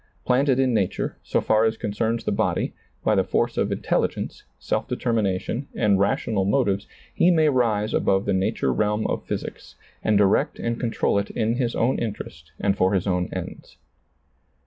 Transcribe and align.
Planted 0.25 0.57
in 0.59 0.73
nature, 0.73 1.17
so 1.21 1.41
far 1.41 1.63
as 1.63 1.75
^lailizccbvGoOgle 1.75 1.75
THE 1.75 1.81
VALUE 1.85 1.93
OF 1.93 1.93
THE 1.93 1.93
SOUL 1.93 2.03
133 2.07 2.07
concerns 2.07 2.23
the 2.23 2.31
body, 2.31 2.73
by 3.05 3.15
the 3.15 3.23
force 3.23 3.57
of 3.59 3.71
intelligence, 3.71 4.43
self 4.57 4.87
determination 4.87 5.67
and 5.75 5.99
rational 5.99 6.43
motives 6.43 6.87
he 7.13 7.29
may 7.29 7.49
rise 7.49 7.93
above 7.93 8.25
the 8.25 8.33
nature 8.33 8.73
realm 8.73 9.05
of 9.05 9.27
physics 9.27 9.75
and 10.03 10.17
direct 10.17 10.57
and 10.57 10.79
control 10.79 11.19
it 11.19 11.29
in 11.29 11.57
his 11.57 11.75
own 11.75 11.99
interest 11.99 12.51
and 12.59 12.75
for 12.75 12.95
his 12.95 13.05
own 13.05 13.29
ends. 13.31 13.77